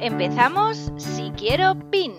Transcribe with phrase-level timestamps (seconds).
[0.00, 2.12] Empezamos si quiero PIN.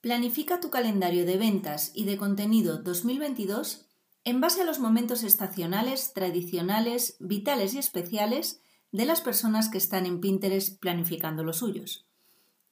[0.00, 3.86] Planifica tu calendario de ventas y de contenido 2022
[4.22, 8.60] en base a los momentos estacionales, tradicionales, vitales y especiales
[8.92, 12.06] de las personas que están en Pinterest planificando los suyos.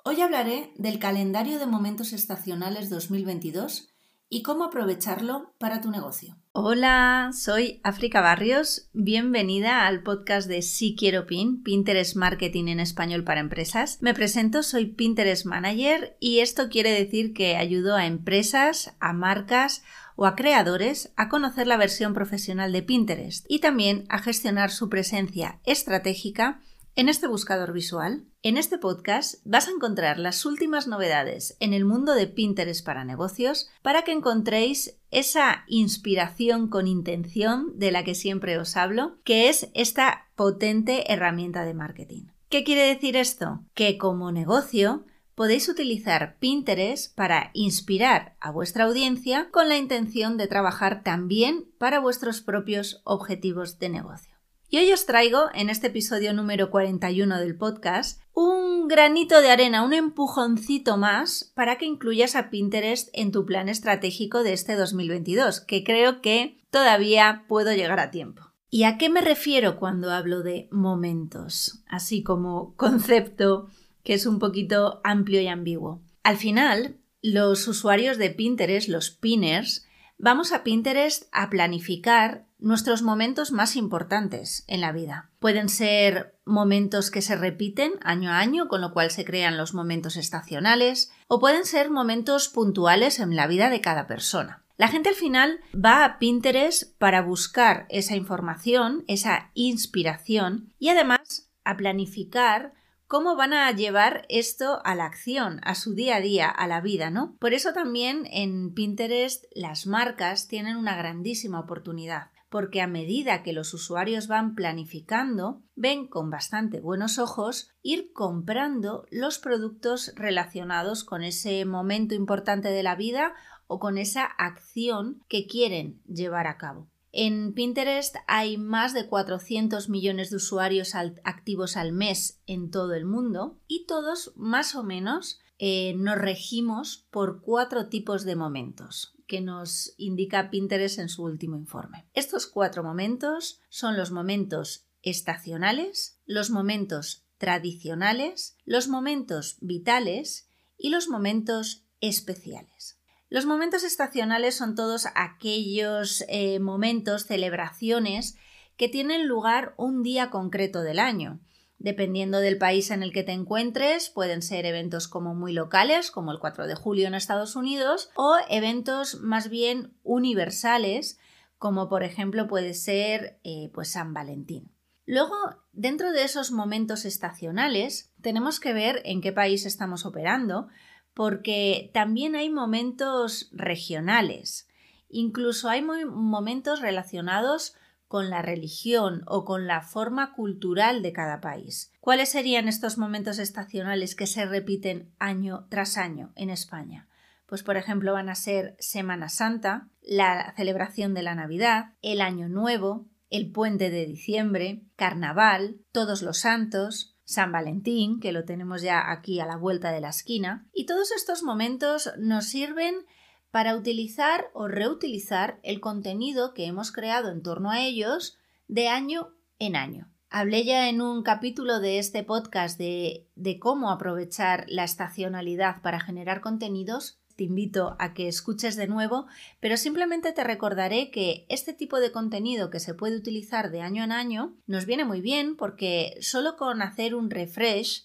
[0.05, 3.89] Hoy hablaré del calendario de momentos estacionales 2022
[4.29, 6.40] y cómo aprovecharlo para tu negocio.
[6.53, 8.89] Hola, soy África Barrios.
[8.93, 13.99] Bienvenida al podcast de Si Quiero Pin, Pinterest Marketing en español para empresas.
[14.03, 19.85] Me presento, soy Pinterest Manager y esto quiere decir que ayudo a empresas, a marcas
[20.17, 24.89] o a creadores a conocer la versión profesional de Pinterest y también a gestionar su
[24.89, 26.61] presencia estratégica
[26.97, 31.85] en este buscador visual, en este podcast vas a encontrar las últimas novedades en el
[31.85, 38.15] mundo de Pinterest para negocios para que encontréis esa inspiración con intención de la que
[38.15, 42.25] siempre os hablo, que es esta potente herramienta de marketing.
[42.49, 43.65] ¿Qué quiere decir esto?
[43.75, 50.49] Que como negocio podéis utilizar Pinterest para inspirar a vuestra audiencia con la intención de
[50.49, 54.35] trabajar también para vuestros propios objetivos de negocio.
[54.69, 59.83] Y hoy os traigo, en este episodio número 41 del podcast, un granito de arena,
[59.83, 65.61] un empujoncito más para que incluyas a Pinterest en tu plan estratégico de este 2022,
[65.61, 68.51] que creo que todavía puedo llegar a tiempo.
[68.71, 71.83] ¿Y a qué me refiero cuando hablo de momentos?
[71.87, 73.69] Así como concepto
[74.03, 76.01] que es un poquito amplio y ambiguo.
[76.23, 79.87] Al final, los usuarios de Pinterest, los pinners,
[80.17, 85.31] vamos a Pinterest a planificar nuestros momentos más importantes en la vida.
[85.39, 89.75] Pueden ser momentos que se repiten año a año, con lo cual se crean los
[89.75, 94.65] momentos estacionales, o pueden ser momentos puntuales en la vida de cada persona.
[94.77, 101.51] La gente al final va a Pinterest para buscar esa información, esa inspiración y además
[101.65, 102.73] a planificar
[103.07, 106.81] cómo van a llevar esto a la acción, a su día a día, a la
[106.81, 107.37] vida, ¿no?
[107.41, 113.53] Por eso también en Pinterest las marcas tienen una grandísima oportunidad porque a medida que
[113.53, 121.23] los usuarios van planificando, ven con bastante buenos ojos ir comprando los productos relacionados con
[121.23, 123.35] ese momento importante de la vida
[123.69, 126.91] o con esa acción que quieren llevar a cabo.
[127.13, 133.05] En Pinterest hay más de 400 millones de usuarios activos al mes en todo el
[133.05, 139.41] mundo y todos más o menos eh, nos regimos por cuatro tipos de momentos que
[139.41, 142.05] nos indica Pinterest en su último informe.
[142.15, 151.09] Estos cuatro momentos son los momentos estacionales, los momentos tradicionales, los momentos vitales y los
[151.09, 152.99] momentos especiales.
[153.29, 158.37] Los momentos estacionales son todos aquellos eh, momentos, celebraciones
[158.77, 161.39] que tienen lugar un día concreto del año.
[161.81, 166.31] Dependiendo del país en el que te encuentres, pueden ser eventos como muy locales, como
[166.31, 171.19] el 4 de julio en Estados Unidos, o eventos más bien universales,
[171.57, 174.71] como por ejemplo puede ser eh, pues San Valentín.
[175.07, 175.35] Luego,
[175.73, 180.69] dentro de esos momentos estacionales, tenemos que ver en qué país estamos operando,
[181.15, 184.69] porque también hay momentos regionales.
[185.09, 187.75] Incluso hay momentos relacionados
[188.11, 191.93] con la religión o con la forma cultural de cada país.
[192.01, 197.09] ¿Cuáles serían estos momentos estacionales que se repiten año tras año en España?
[197.47, 202.49] Pues por ejemplo van a ser Semana Santa, la celebración de la Navidad, el Año
[202.49, 209.09] Nuevo, el puente de diciembre, Carnaval, Todos los Santos, San Valentín, que lo tenemos ya
[209.09, 213.07] aquí a la vuelta de la esquina, y todos estos momentos nos sirven
[213.51, 218.39] para utilizar o reutilizar el contenido que hemos creado en torno a ellos
[218.69, 220.11] de año en año.
[220.33, 223.27] Hablé ya en un capítulo de este podcast de,
[223.59, 227.19] cómo aprovechar la estacionalidad para generar contenidos.
[227.35, 229.27] Te invito a que escuches de nuevo,
[229.59, 234.05] pero simplemente te recordaré que este tipo de contenido que se puede utilizar de año
[234.05, 238.05] en año nos viene muy bien porque solo con hacer un refresh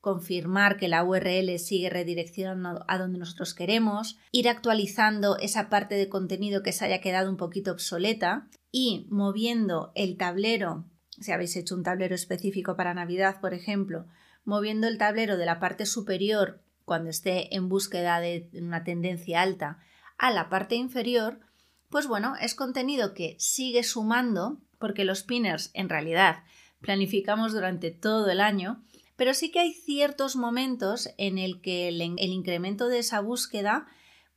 [0.00, 6.08] confirmar que la URL sigue redireccionando a donde nosotros queremos, ir actualizando esa parte de
[6.08, 10.86] contenido que se haya quedado un poquito obsoleta y moviendo el tablero
[11.20, 14.06] si habéis hecho un tablero específico para Navidad, por ejemplo,
[14.44, 19.78] moviendo el tablero de la parte superior cuando esté en búsqueda de una tendencia alta
[20.18, 21.40] a la parte inferior,
[21.88, 26.44] pues bueno, es contenido que sigue sumando, porque los pinners en realidad
[26.80, 28.82] planificamos durante todo el año,
[29.20, 33.86] pero sí que hay ciertos momentos en el que el, incremento de esa búsqueda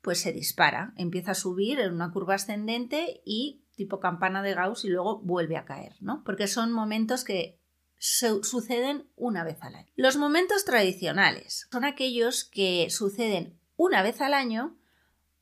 [0.01, 4.83] pues se dispara, empieza a subir en una curva ascendente y tipo campana de Gauss
[4.83, 6.21] y luego vuelve a caer, ¿no?
[6.25, 7.61] Porque son momentos que
[7.97, 9.87] suceden una vez al año.
[9.95, 14.77] Los momentos tradicionales son aquellos que suceden una vez al año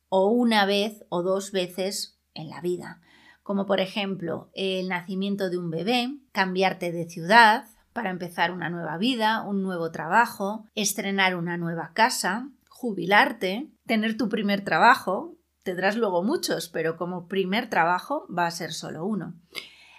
[0.10, 3.02] o una vez o dos veces en la vida,
[3.42, 8.98] como por ejemplo el nacimiento de un bebé, cambiarte de ciudad, para empezar una nueva
[8.98, 16.24] vida, un nuevo trabajo, estrenar una nueva casa, jubilarte, tener tu primer trabajo, tendrás luego
[16.24, 19.36] muchos, pero como primer trabajo va a ser solo uno.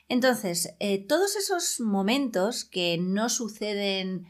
[0.08, 4.26] Entonces, eh, todos esos momentos que no suceden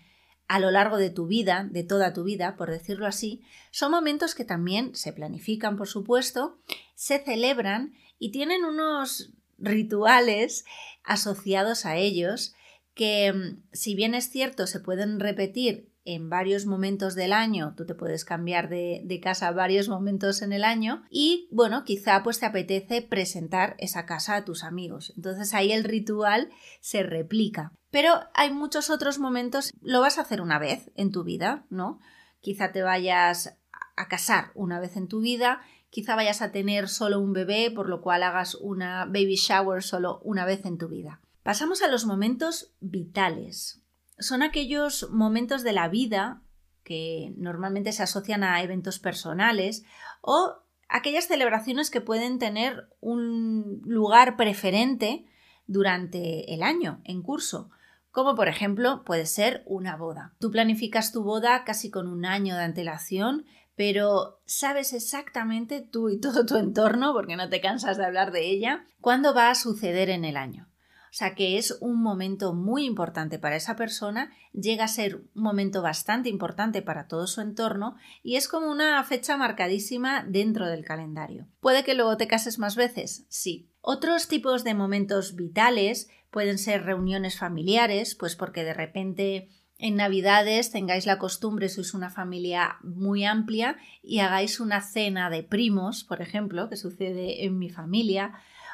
[0.49, 4.35] a lo largo de tu vida, de toda tu vida, por decirlo así, son momentos
[4.35, 6.59] que también se planifican, por supuesto,
[6.95, 10.65] se celebran y tienen unos rituales
[11.05, 12.55] asociados a ellos
[12.95, 17.87] que, mm, si bien es cierto, se pueden repetir en varios momentos del año, tú
[17.87, 22.47] te puedes cambiar de, casa varios momentos en el año y bueno, quizá pues te
[22.47, 25.13] apetece presentar esa casa a tus amigos.
[25.17, 26.51] Entonces ahí el ritual
[26.81, 27.73] se replica.
[27.91, 32.01] Pero hay muchos otros momentos, lo vas a hacer una vez en tu vida, ¿no?
[32.41, 33.59] Quizá te vayas
[33.97, 35.61] a casar una vez en tu vida,
[35.91, 40.21] quizá vayas a tener solo un bebé, por lo cual hagas una baby shower solo
[40.25, 41.21] una vez en tu vida.
[41.43, 43.83] Pasamos a los momentos vitales,
[44.23, 46.43] son aquellos momentos de la vida
[46.85, 49.85] que normalmente se asocian a eventos personales
[50.21, 55.27] o aquellas celebraciones que pueden tener un lugar preferente
[55.67, 57.71] durante el año en curso,
[58.11, 60.35] como por ejemplo puede ser una boda.
[60.39, 66.21] Tú planificas tu boda casi con un año de antelación, pero sabes exactamente tú y
[66.21, 70.11] todo tu entorno, porque no te cansas de hablar de ella, cuándo va a suceder
[70.11, 70.69] en el año.
[71.13, 75.43] O sea que es un momento muy importante para esa persona, llega a ser un
[75.43, 80.87] momento bastante importante para todo su entorno y es como una fecha marcadísima dentro del
[80.87, 81.47] calendario.
[81.61, 83.27] ¿Puede que luego te cases más veces?
[83.29, 83.69] Sí.
[83.83, 90.71] Otros tipos de momentos vitales pueden ser reuniones familiares, pues porque de repente en Navidades
[90.71, 96.23] tengáis la costumbre, sois una familia muy amplia y hagáis una cena de primos, por
[96.23, 98.33] ejemplo, que sucede en mi familia,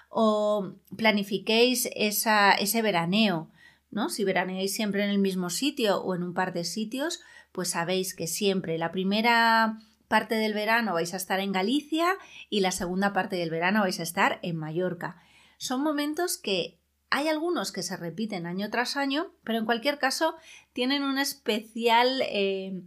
[0.09, 3.51] o planifiquéis ese veraneo,
[3.91, 4.09] ¿no?
[4.09, 7.21] Si veraneáis siempre en el mismo sitio o en un par de sitios,
[7.53, 9.79] pues sabéis que siempre la primera
[10.09, 12.17] parte del verano vais a estar en Galicia
[12.49, 15.23] y la segunda parte del verano vais a estar en Mallorca.
[15.59, 16.79] Son momentos que
[17.11, 20.35] hay algunos que se repiten año tras año, pero en cualquier caso
[20.73, 22.83] tienen una especial eh,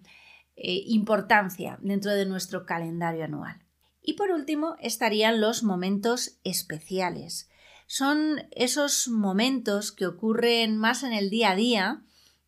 [0.55, 3.61] eh, importancia dentro de nuestro calendario anual.
[4.01, 7.49] Y por último estarían los momentos especiales.
[7.85, 12.01] Son esos momentos que ocurren más en el día a día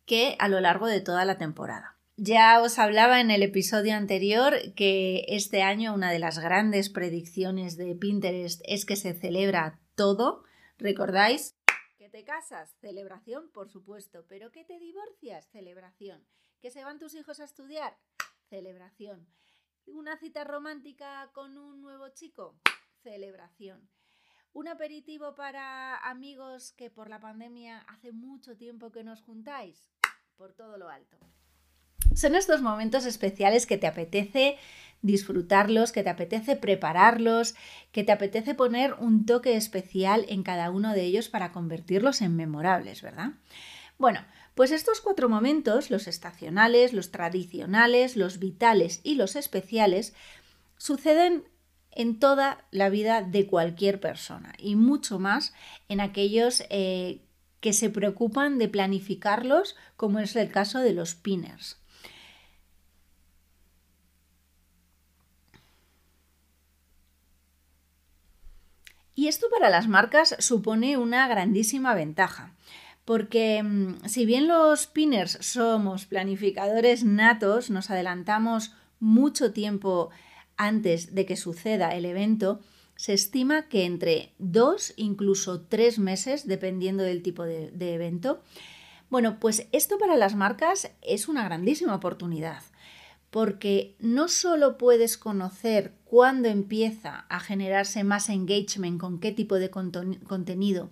[0.06, 1.98] que a lo largo de toda la temporada.
[2.16, 7.76] Ya os hablaba en el episodio anterior que este año una de las grandes predicciones
[7.76, 10.44] de Pinterest es que se celebra todo.
[10.78, 11.54] ¿Recordáis?
[11.98, 16.24] Que te casas, celebración, por supuesto, pero que te divorcias, celebración.
[16.60, 17.96] Que se van tus hijos a estudiar,
[18.48, 19.26] celebración
[19.86, 22.56] una cita romántica con un nuevo chico,
[23.02, 23.88] celebración.
[24.52, 29.88] Un aperitivo para amigos que por la pandemia hace mucho tiempo que nos juntáis,
[30.36, 31.18] por todo lo alto.
[32.14, 34.56] Son estos momentos especiales que te apetece
[35.02, 37.54] disfrutarlos, que te apetece prepararlos,
[37.92, 42.36] que te apetece poner un toque especial en cada uno de ellos para convertirlos en
[42.36, 43.32] memorables, ¿verdad?
[43.98, 50.14] Bueno, pues estos cuatro momentos, los estacionales, los tradicionales, los vitales y los especiales,
[50.78, 51.44] suceden
[51.90, 55.54] en toda la vida de cualquier persona y mucho más
[55.88, 57.20] en aquellos eh,
[57.60, 61.78] que se preocupan de planificarlos, como es el caso de los pinners.
[69.16, 72.52] Y esto para las marcas supone una grandísima ventaja,
[73.04, 80.10] porque mm, si bien los pinners somos planificadores natos, nos adelantamos mucho tiempo
[80.56, 82.60] antes de que suceda el evento,
[82.96, 88.40] se estima que entre dos, incluso tres meses, dependiendo del tipo de, de evento.
[89.10, 92.62] Bueno, pues esto para las marcas es una grandísima oportunidad
[93.34, 99.70] porque no solo puedes conocer cuándo empieza a generarse más engagement con qué tipo de
[99.70, 100.88] contenido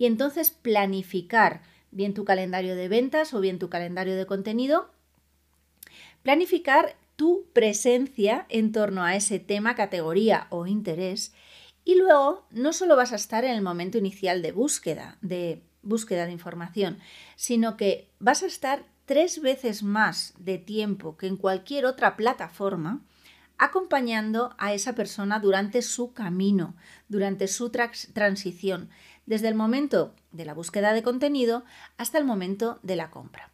[0.00, 4.90] y entonces planificar bien tu calendario de ventas o bien tu calendario de contenido,
[6.22, 11.34] planificar tu presencia en torno a ese tema, categoría o interés.
[11.84, 16.24] Y luego no solo vas a estar en el momento inicial de búsqueda, de búsqueda
[16.24, 16.98] de información,
[17.36, 23.02] sino que vas a estar tres veces más de tiempo que en cualquier otra plataforma
[23.60, 26.74] acompañando a esa persona durante su camino,
[27.10, 28.88] durante su transición,
[29.30, 31.62] desde el momento de la búsqueda de contenido
[31.98, 33.52] hasta el momento de la compra.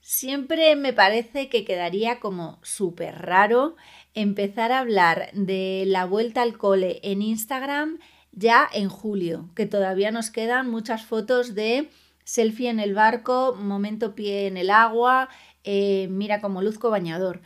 [0.00, 3.76] Siempre me parece que quedaría como súper raro
[4.14, 7.98] empezar a hablar de la vuelta al cole en Instagram
[8.32, 11.90] ya en julio, que todavía nos quedan muchas fotos de
[12.24, 15.28] selfie en el barco, momento pie en el agua,
[15.64, 17.42] eh, mira como luzco bañador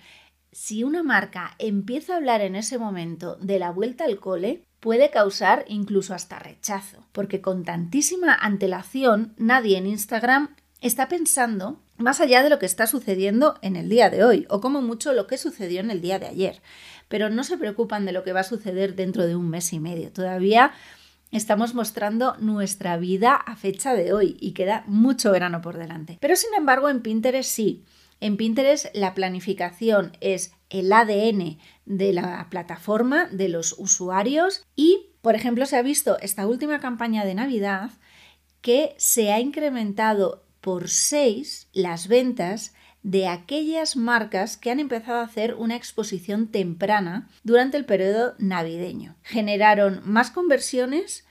[0.53, 5.11] si una marca empieza a hablar en ese momento de la vuelta al cole, puede
[5.11, 12.43] causar incluso hasta rechazo, porque con tantísima antelación nadie en Instagram está pensando más allá
[12.43, 15.39] de lo que está sucediendo en el día de hoy, o como mucho lo que
[15.39, 16.61] sucedió en el día de ayer.
[17.07, 19.79] Pero no se preocupan de lo que va a suceder dentro de un mes y
[19.79, 20.11] medio.
[20.11, 20.73] Todavía
[21.31, 26.19] estamos mostrando nuestra vida a fecha de hoy y queda mucho verano por delante.
[26.21, 27.85] Pero sin embargo en Pinterest sí.
[28.19, 35.37] En Pinterest la planificación es el ADN de la plataforma, de los usuarios y, por
[35.37, 37.91] ejemplo, se ha visto esta última campaña de Navidad
[38.63, 45.25] que se ha incrementado por 6 las ventas de aquellas marcas que han empezado a
[45.25, 49.17] hacer una exposición temprana durante el periodo navideño.
[49.23, 51.27] Generaron más conversiones,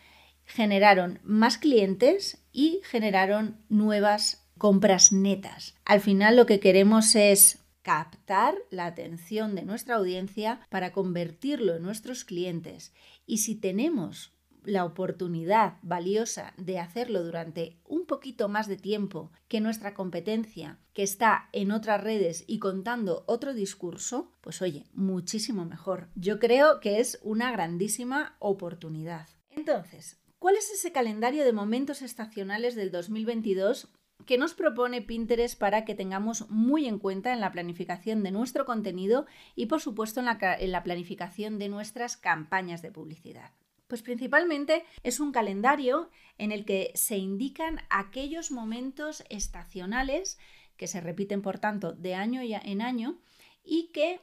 [0.45, 5.75] generaron más clientes y generaron nuevas compras netas.
[5.85, 11.83] Al final lo que queremos es captar la atención de nuestra audiencia para convertirlo en
[11.83, 12.93] nuestros clientes.
[13.25, 14.33] Y si tenemos
[14.63, 21.03] la oportunidad valiosa de hacerlo durante un poquito más de tiempo que nuestra competencia que
[21.03, 26.09] está en otras redes y contando otro discurso, pues oye, muchísimo mejor.
[26.15, 29.27] Yo creo que es una grandísima oportunidad.
[29.49, 33.89] Entonces, ¿cuál es ese calendario de momentos estacionales del 2022
[34.25, 38.65] que nos propone Pinterest para que tengamos muy en cuenta en la planificación de nuestro
[38.65, 39.25] contenido
[39.55, 40.25] y por supuesto en
[40.71, 43.51] la, planificación de nuestras campañas de publicidad.
[43.87, 50.39] Pues principalmente es un calendario en el que se indican aquellos momentos estacionales
[50.77, 53.19] que se repiten por tanto de año en año
[53.63, 54.21] y que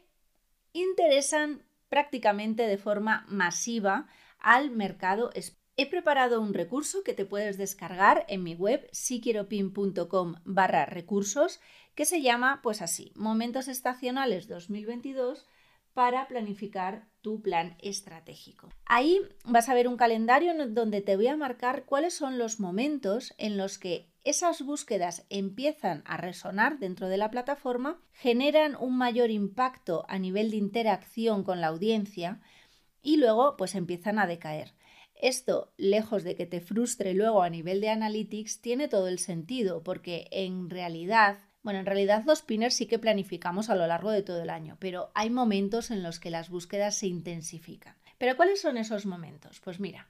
[0.72, 4.06] interesan prácticamente de forma masiva
[4.38, 5.30] al mercado
[5.80, 11.60] He preparado un recurso que te puedes descargar en mi web siquieropin.com barra recursos
[11.94, 15.46] que se llama pues así, Momentos Estacionales 2022
[15.94, 18.70] para planificar tu plan estratégico.
[18.86, 23.32] Ahí vas a ver un calendario donde te voy a marcar cuáles son los momentos
[23.38, 29.30] en los que esas búsquedas empiezan a resonar dentro de la plataforma, generan un mayor
[29.30, 32.40] impacto a nivel de interacción con la audiencia
[33.00, 34.74] y luego pues empiezan a decaer.
[35.20, 39.82] Esto, lejos de que te frustre luego a nivel de analytics, tiene todo el sentido,
[39.82, 44.22] porque en realidad, bueno, en realidad los pinners sí que planificamos a lo largo de
[44.22, 47.96] todo el año, pero hay momentos en los que las búsquedas se intensifican.
[48.16, 49.60] ¿Pero cuáles son esos momentos?
[49.60, 50.08] Pues mira,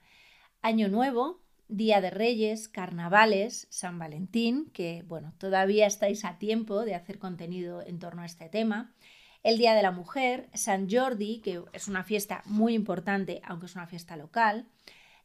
[0.60, 6.94] Año Nuevo, Día de Reyes, Carnavales, San Valentín, que bueno, todavía estáis a tiempo de
[6.94, 8.94] hacer contenido en torno a este tema.
[9.42, 13.74] El Día de la Mujer, San Jordi, que es una fiesta muy importante, aunque es
[13.74, 14.66] una fiesta local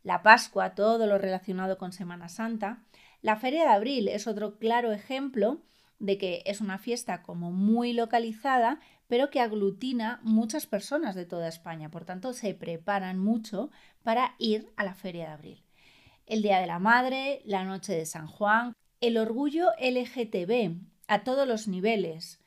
[0.04, 2.84] la Pascua, todo lo relacionado con Semana Santa.
[3.22, 5.62] La Feria de Abril es otro claro ejemplo
[6.00, 11.48] de que es una fiesta como muy localizada, pero que aglutina muchas personas de toda
[11.48, 11.90] España.
[11.90, 13.72] Por tanto, se preparan mucho
[14.04, 15.64] para ir a la Feria de Abril.
[16.26, 21.48] El Día de la Madre, la Noche de San Juan, el orgullo LGTB a todos
[21.48, 22.42] los niveles,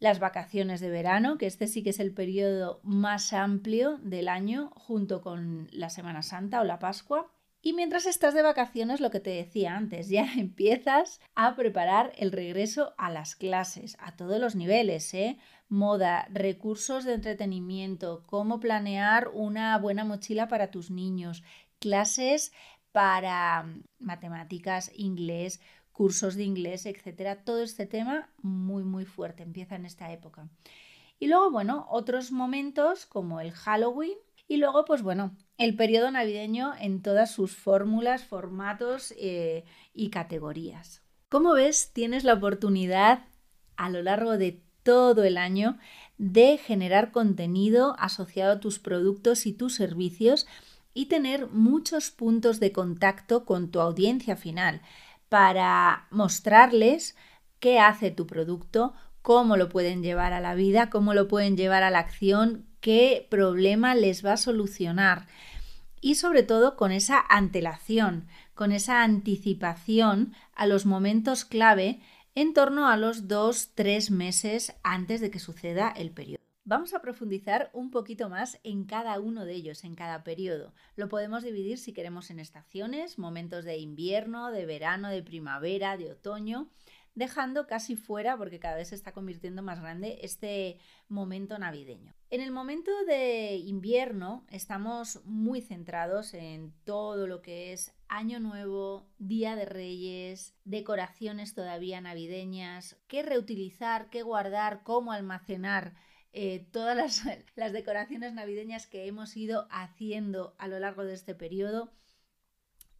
[0.00, 4.70] las vacaciones de verano, que este sí que es el periodo más amplio del año
[4.76, 7.30] junto con la Semana Santa o la Pascua.
[7.60, 12.30] Y mientras estás de vacaciones, lo que te decía antes, ya empiezas a preparar el
[12.30, 15.38] regreso a las clases, a todos los niveles, ¿eh?
[15.68, 21.42] Moda, recursos de entretenimiento, cómo planear una buena mochila para tus niños,
[21.78, 22.52] clases
[22.92, 23.66] para
[23.98, 25.60] matemáticas, inglés,
[25.98, 27.42] cursos de inglés, etcétera.
[27.42, 30.48] Todo este tema muy, muy fuerte, empieza en esta época.
[31.18, 36.72] Y luego, bueno, otros momentos como el Halloween y luego, pues bueno, el periodo navideño
[36.78, 41.02] en todas sus fórmulas, formatos eh, y categorías.
[41.28, 43.24] Como ves, tienes la oportunidad
[43.76, 45.78] a lo largo de todo el año
[46.16, 50.46] de generar contenido asociado a tus productos y tus servicios
[50.94, 54.80] y tener muchos puntos de contacto con tu audiencia final
[55.28, 57.16] para mostrarles
[57.60, 61.82] qué hace tu producto, cómo lo pueden llevar a la vida, cómo lo pueden llevar
[61.82, 65.26] a la acción, qué problema les va a solucionar.
[66.00, 72.00] Y sobre todo con esa antelación, con esa anticipación a los momentos clave
[72.34, 76.47] en torno a los dos, tres meses antes de que suceda el periodo.
[76.68, 80.74] Vamos a profundizar un poquito más en cada uno de ellos, en cada periodo.
[80.96, 86.10] Lo podemos dividir si queremos en estaciones, momentos de invierno, de verano, de primavera, de
[86.10, 86.68] otoño
[87.14, 92.14] dejando casi fuera, porque cada vez se está convirtiendo más grande, este momento navideño.
[92.30, 99.08] En el momento de invierno estamos muy centrados en todo lo que es Año Nuevo,
[99.18, 105.94] Día de Reyes, decoraciones todavía navideñas, qué reutilizar, qué guardar, cómo almacenar
[106.32, 107.22] eh, todas las,
[107.56, 111.92] las decoraciones navideñas que hemos ido haciendo a lo largo de este periodo.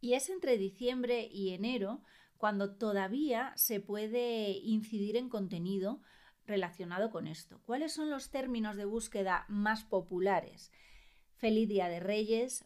[0.01, 2.01] Y es entre diciembre y enero
[2.37, 6.01] cuando todavía se puede incidir en contenido
[6.45, 7.61] relacionado con esto.
[7.65, 10.71] ¿Cuáles son los términos de búsqueda más populares?
[11.35, 12.65] Feliz Día de Reyes,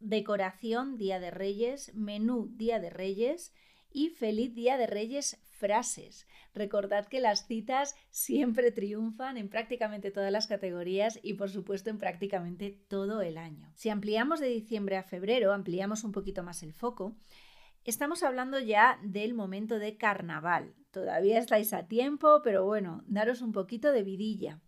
[0.00, 3.52] decoración Día de Reyes, menú Día de Reyes
[3.90, 6.26] y Feliz Día de Reyes frases.
[6.54, 11.98] Recordad que las citas siempre triunfan en prácticamente todas las categorías y por supuesto en
[11.98, 13.70] prácticamente todo el año.
[13.76, 17.16] Si ampliamos de diciembre a febrero, ampliamos un poquito más el foco,
[17.84, 20.72] Estamos hablando ya del momento de carnaval.
[20.92, 24.60] Todavía estáis a tiempo, pero bueno, daros un poquito de vidilla.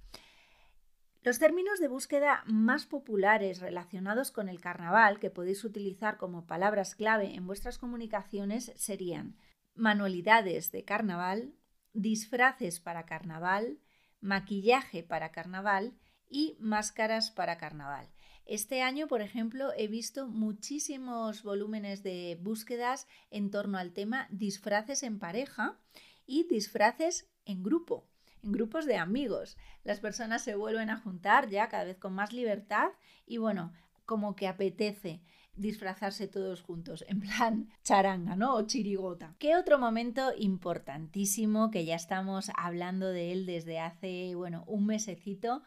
[1.22, 6.96] Los términos de búsqueda más populares relacionados con el carnaval que podéis utilizar como palabras
[6.96, 9.36] clave en vuestras comunicaciones serían
[9.74, 11.54] manualidades de carnaval,
[11.92, 13.78] disfraces para carnaval,
[14.20, 15.94] maquillaje para carnaval
[16.28, 18.08] y máscaras para carnaval.
[18.46, 25.02] Este año, por ejemplo, he visto muchísimos volúmenes de búsquedas en torno al tema disfraces
[25.02, 25.78] en pareja
[26.26, 28.06] y disfraces en grupo,
[28.42, 29.56] en grupos de amigos.
[29.82, 32.90] Las personas se vuelven a juntar ya cada vez con más libertad
[33.26, 33.72] y bueno,
[34.04, 35.22] como que apetece
[35.56, 38.54] disfrazarse todos juntos, en plan charanga, ¿no?
[38.54, 39.34] O chirigota.
[39.38, 45.62] ¿Qué otro momento importantísimo que ya estamos hablando de él desde hace, bueno, un mesecito?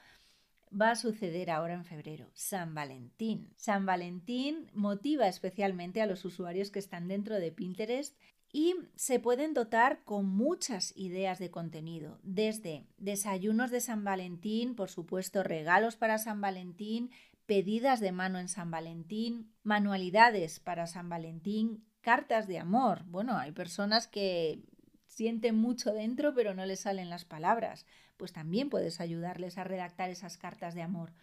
[0.70, 3.54] va a suceder ahora en febrero, San Valentín.
[3.56, 8.18] San Valentín motiva especialmente a los usuarios que están dentro de Pinterest
[8.52, 14.90] y se pueden dotar con muchas ideas de contenido, desde desayunos de San Valentín, por
[14.90, 17.12] supuesto regalos para San Valentín,
[17.48, 23.04] pedidas de mano en San Valentín, manualidades para San Valentín, cartas de amor.
[23.08, 24.64] Bueno, hay personas que
[25.08, 27.86] sienten mucho dentro pero no les salen las palabras
[28.18, 31.14] pues también puedes ayudarles a redactar esas cartas de amor.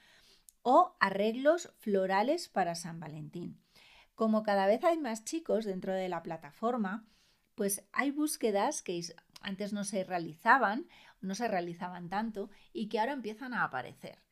[0.63, 3.61] O arreglos florales para San Valentín.
[4.15, 7.05] Como cada vez hay más chicos dentro de la plataforma,
[7.55, 9.01] pues hay búsquedas que
[9.41, 10.89] antes no se realizaban,
[11.21, 14.24] no se realizaban tanto y que ahora empiezan a aparecer.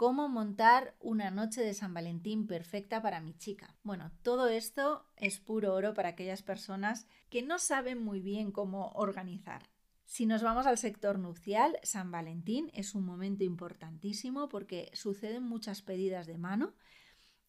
[0.00, 3.76] ¿Cómo montar una noche de San Valentín perfecta para mi chica?
[3.82, 8.92] Bueno, todo esto es puro oro para aquellas personas que no saben muy bien cómo
[8.94, 9.68] organizar.
[10.06, 15.82] Si nos vamos al sector nupcial, San Valentín es un momento importantísimo porque suceden muchas
[15.82, 16.72] pedidas de mano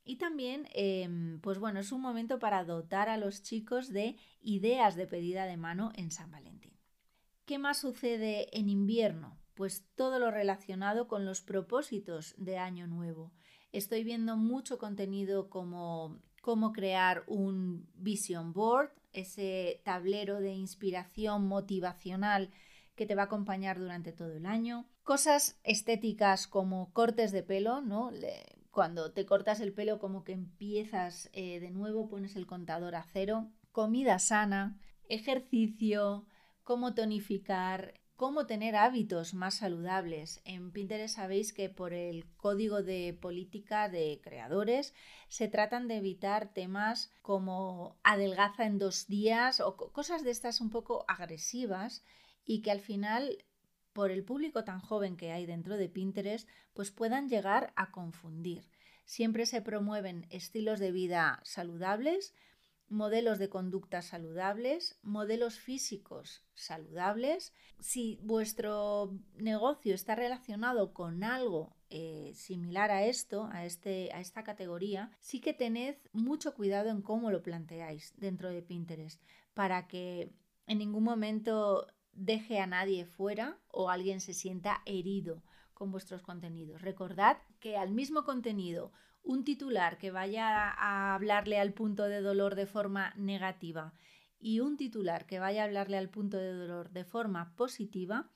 [0.04, 4.98] y también, em, pues bueno, es un momento para dotar a los chicos de ideas
[4.98, 6.78] de pedida de mano en San Valentín.
[7.46, 9.41] ¿Qué más sucede en invierno?
[9.62, 13.32] Pues todo lo relacionado con los propósitos de Año Nuevo.
[13.72, 22.50] Estoy viendo mucho contenido como cómo crear un vision board, ese tablero de inspiración motivacional
[22.96, 24.88] que te va a acompañar durante todo el año.
[25.04, 28.10] Cosas estéticas como cortes de pelo, ¿no?
[28.72, 33.04] cuando te cortas el pelo como que empiezas eh, de nuevo, pones el contador a
[33.04, 33.52] cero.
[33.72, 36.26] Comida sana, ejercicio,
[36.64, 40.42] cómo tonificar, cómo tener hábitos más saludables.
[40.46, 44.94] En Pinterest sabéis que por el código de política de creadores
[45.28, 50.70] se tratan de evitar temas como adelgaza en dos días o cosas de estas un
[50.70, 52.04] poco agresivas
[52.46, 53.44] y que al final
[53.92, 58.70] por el público tan joven que hay dentro de Pinterest pues puedan llegar a confundir.
[59.04, 62.36] Siempre se promueven estilos de vida saludables,
[62.92, 67.54] modelos de conducta saludables, modelos físicos saludables.
[67.80, 74.44] Si vuestro negocio está relacionado con algo eh, similar a esto, a, este, a esta
[74.44, 79.22] categoría, sí que tened mucho cuidado en cómo lo planteáis dentro de Pinterest
[79.54, 80.32] para que
[80.68, 86.82] en ningún momento deje a nadie fuera o alguien se sienta herido con vuestros contenidos.
[86.82, 88.92] Recordad que al mismo contenido,
[89.24, 93.94] un titular que vaya a hablarle al punto de dolor de forma negativa
[94.40, 98.30] y un titular que vaya a hablarle al punto de dolor de forma positiva,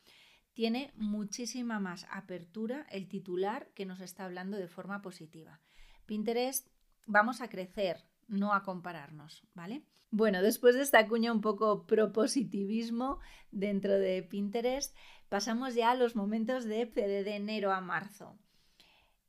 [0.54, 5.60] tiene muchísima más apertura el titular que nos está hablando de forma positiva.
[6.06, 6.70] Pinterest,
[7.06, 9.84] vamos a crecer, no a compararnos, ¿vale?
[10.12, 13.20] Bueno, después de esta cuña un poco propositivismo
[13.52, 14.96] dentro de Pinterest,
[15.28, 18.40] pasamos ya a los momentos de, de enero a marzo.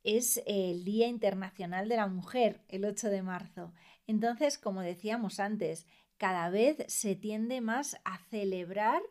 [0.07, 3.73] Es el Día Internacional de la Mujer, el 8 de marzo.
[4.07, 9.01] Entonces, como decíamos antes, cada vez se tiende más a celebrar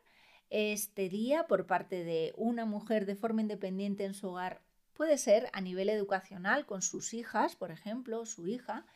[0.49, 4.63] este día por parte de una mujer de forma independiente en su hogar.
[4.95, 8.87] Puede ser a nivel educacional con sus hijas, por ejemplo, su hija,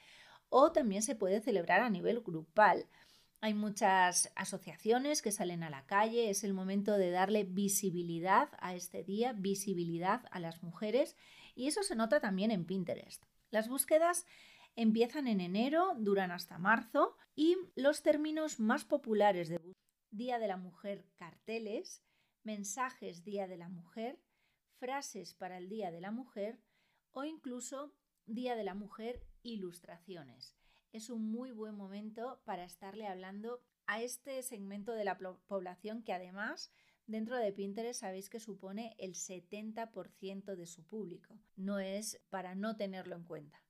[0.48, 2.86] o también se puede celebrar a nivel grupal.
[3.42, 8.74] Hay muchas asociaciones que salen a la calle, es el momento de darle visibilidad a
[8.74, 11.14] este día, visibilidad a las mujeres
[11.60, 13.22] y eso se nota también en Pinterest.
[13.50, 14.24] Las búsquedas
[14.76, 19.60] empiezan en enero, duran hasta marzo y los términos más populares de
[20.10, 22.02] Día de la Mujer carteles,
[22.44, 24.18] mensajes Día de la Mujer,
[24.78, 26.58] frases para el Día de la Mujer
[27.12, 27.94] o incluso
[28.24, 30.56] Día de la Mujer ilustraciones.
[30.92, 36.14] Es un muy buen momento para estarle hablando a este segmento de la población que
[36.14, 36.72] además
[37.10, 41.38] dentro de Pinterest sabéis que supone el 70% de su público.
[41.56, 43.62] No es para no tenerlo en cuenta.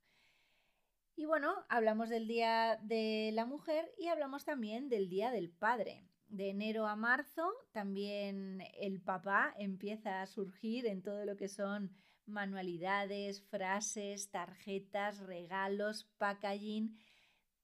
[1.17, 6.05] Y bueno, hablamos del Día de la Mujer y hablamos también del Día del Padre.
[6.29, 11.91] De enero a marzo también el papá empieza a surgir en todo lo que son
[12.27, 16.97] manualidades, frases, tarjetas, regalos, packaging,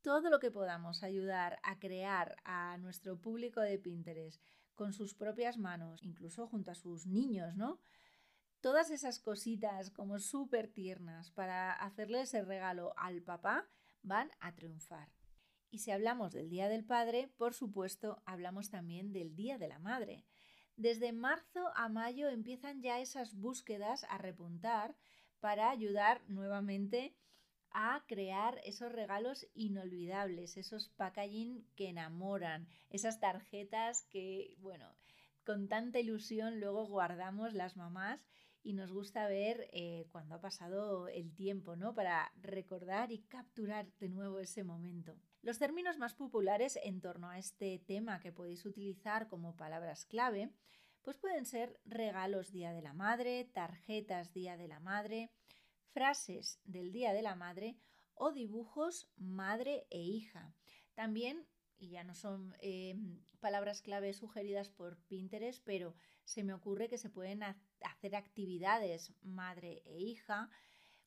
[0.03, 4.43] todo lo que podamos ayudar a crear a nuestro público de Pinterest
[4.77, 7.81] con sus propias manos, incluso junto a sus niños, ¿no?
[8.61, 13.69] Todas esas cositas como súper tiernas para hacerle ese regalo al papá
[14.03, 15.09] van a triunfar.
[15.71, 19.79] Y si hablamos del Día del Padre, por supuesto, hablamos también del Día de la
[19.79, 20.25] Madre.
[20.77, 24.97] Desde marzo a mayo empiezan ya esas búsquedas a repuntar
[25.41, 27.15] para ayudar nuevamente
[27.79, 34.97] a crear esos regalos inolvidables, esos packaging que enamoran, esas tarjetas que, bueno,
[35.45, 38.27] con tanta ilusión luego guardamos las mamás
[38.63, 41.95] y nos gusta ver eh, cuando ha pasado el tiempo, ¿no?
[41.95, 45.15] Para recordar y capturar de nuevo ese momento.
[45.43, 50.51] Los términos más populares en torno a este tema que podéis utilizar como palabras clave,
[51.03, 55.31] pues pueden ser regalos Día de la Madre, tarjetas Día de la Madre,
[55.97, 57.79] frases del Día de la Madre
[58.13, 60.55] o dibujos madre e hija.
[60.93, 61.47] También,
[61.79, 62.95] y ya no son eh,
[63.41, 69.81] palabras clave sugeridas por Pinterest, pero se me ocurre que se pueden hacer actividades madre
[69.87, 70.51] e hija,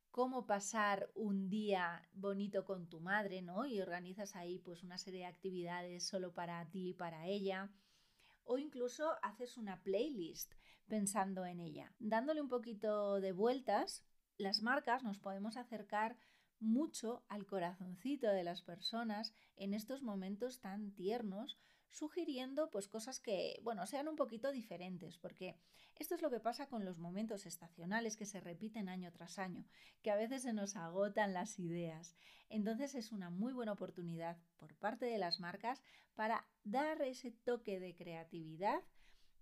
[0.10, 3.68] cómo pasar un día bonito con tu madre, ¿no?
[3.68, 7.70] Y organizas ahí pues una serie de actividades solo para ti y para ella.
[8.44, 10.56] O incluso haces una playlist
[10.88, 11.94] pensando en ella.
[12.00, 14.04] Dándole un poquito de vueltas,
[14.40, 16.18] las marcas nos podemos acercar
[16.60, 21.58] mucho al corazoncito de las personas en estos momentos tan tiernos
[21.90, 25.58] sugiriendo pues cosas que, bueno, sean un poquito diferentes, porque
[25.96, 29.66] esto es lo que pasa con los momentos estacionales que se repiten año tras año,
[30.02, 32.16] que a veces se nos agotan las ideas.
[32.48, 35.82] Entonces es una muy buena oportunidad por parte de las marcas
[36.16, 38.82] para dar ese toque de creatividad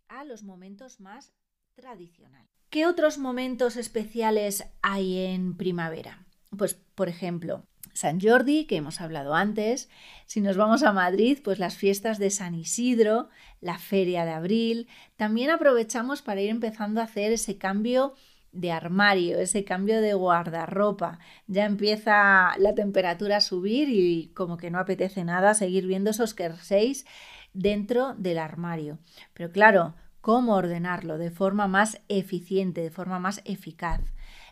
[0.08, 1.34] a los momentos más
[1.76, 2.57] tradicionales.
[2.70, 6.26] ¿Qué otros momentos especiales hay en primavera?
[6.58, 9.90] Pues, por ejemplo, San Jordi, que hemos hablado antes.
[10.26, 13.30] Si nos vamos a Madrid, pues las fiestas de San Isidro,
[13.62, 14.90] la feria de abril.
[15.16, 18.16] También aprovechamos para ir empezando a hacer ese cambio
[18.52, 21.20] de armario, ese cambio de guardarropa.
[21.48, 26.36] Ya empieza la temperatura a subir y como que no apetece nada seguir viendo esos
[26.36, 27.06] jerseys
[27.54, 29.00] dentro del armario.
[29.34, 29.96] Pero claro,
[30.28, 34.02] ¿cómo ordenarlo de forma más eficiente, de forma más eficaz?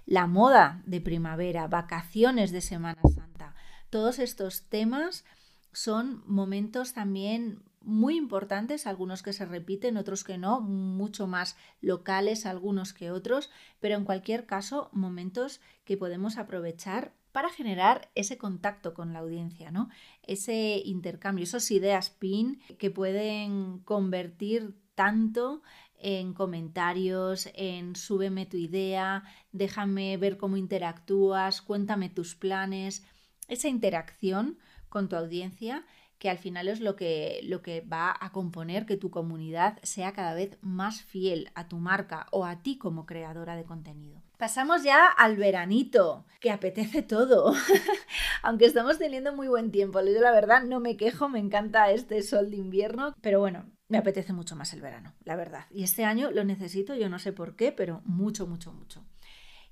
[0.06, 3.56] la moda de primavera, vacaciones de Semana Santa.
[3.90, 5.26] Todos estos temas
[5.74, 12.46] son momentos también muy importantes, algunos que se repiten, otros que no, mucho más locales
[12.46, 13.50] algunos que otros,
[13.82, 19.70] pero en cualquier caso momentos que podemos aprovechar para generar ese contacto con la audiencia,
[19.70, 19.90] ¿no?
[20.24, 25.62] Ese intercambio, esas ideas pin que pueden convertir tanto
[25.98, 33.06] en comentarios, en súbeme tu idea, déjame ver cómo interactúas, cuéntame tus planes.
[33.48, 34.58] Esa interacción
[34.90, 35.86] con tu audiencia
[36.20, 40.14] que al final es lo que, lo que va a componer que tu comunidad sea
[40.14, 44.22] cada vez más fiel a tu marca o a ti como creadora de contenido.
[44.38, 47.54] Pasamos ya al veranito, que apetece todo.
[48.44, 50.02] Aunque estamos teniendo muy buen tiempo.
[50.02, 53.98] Yo la verdad no me quejo, me encanta este sol de invierno, pero bueno, me
[53.98, 55.66] apetece mucho más el verano, la verdad.
[55.70, 59.06] Y este año lo necesito, yo no sé por qué, pero mucho, mucho, mucho.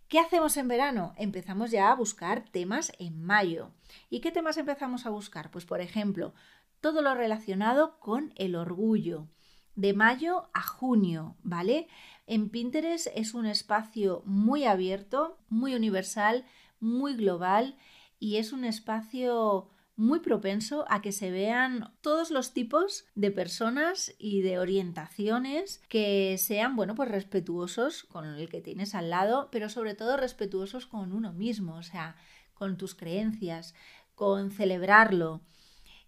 [0.08, 1.14] ¿Qué hacemos en verano?
[1.18, 3.72] Empezamos ya a buscar temas en mayo.
[4.10, 5.50] ¿Y qué temas empezamos a buscar?
[5.50, 6.34] Pues por ejemplo,
[6.82, 9.28] todo lo relacionado con el orgullo.
[9.76, 11.88] De mayo a junio, ¿vale?
[12.28, 16.46] En Pinterest es un espacio muy abierto, muy universal,
[16.80, 17.76] muy global
[18.20, 24.14] y es un espacio muy propenso a que se vean todos los tipos de personas
[24.18, 29.70] y de orientaciones que sean, bueno, pues respetuosos con el que tienes al lado, pero
[29.70, 32.16] sobre todo respetuosos con uno mismo, o sea,
[32.56, 33.76] con tus creencias,
[34.16, 35.42] con celebrarlo.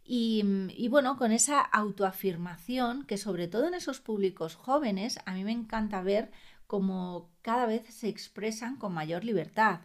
[0.03, 0.43] Y,
[0.75, 5.51] y, bueno, con esa autoafirmación que sobre todo en esos públicos jóvenes a mí me
[5.51, 6.31] encanta ver
[6.67, 9.81] cómo cada vez se expresan con mayor libertad.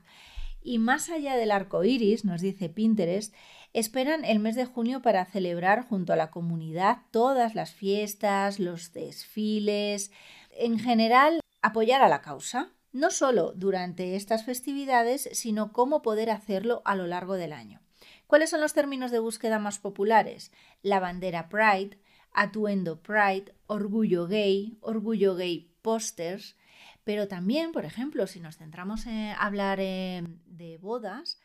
[0.62, 3.34] Y más allá del arco iris, nos dice Pinterest,
[3.72, 8.92] esperan el mes de junio para celebrar junto a la comunidad todas las fiestas, los
[8.92, 10.10] desfiles,
[10.50, 16.82] en general apoyar a la causa, no solo durante estas festividades, sino cómo poder hacerlo
[16.84, 17.80] a lo largo del año.
[18.26, 20.52] ¿Cuáles son los términos de búsqueda más populares?
[20.82, 21.98] La bandera Pride,
[22.32, 26.56] atuendo Pride, orgullo gay, orgullo gay posters,
[27.04, 31.38] pero también, por ejemplo, si nos centramos en hablar de bodas,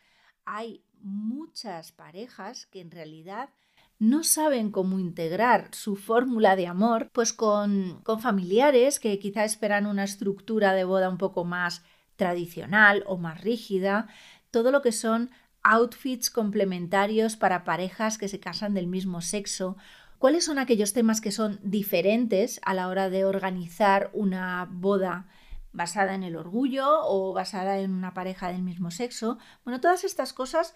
[0.44, 3.50] hay muchas parejas que en realidad
[3.98, 9.86] no saben cómo integrar su fórmula de amor, pues con, con familiares que quizá esperan
[9.86, 11.82] una estructura de boda un poco más
[12.16, 14.08] tradicional o más rígida,
[14.50, 15.30] todo lo que son
[15.62, 19.76] outfits complementarios para parejas que se casan del mismo sexo.
[20.18, 25.26] ¿Cuáles son aquellos temas que son diferentes a la hora de organizar una boda
[25.76, 29.38] basada en el orgullo o basada en una pareja del mismo sexo.
[29.62, 30.74] Bueno, todas estas cosas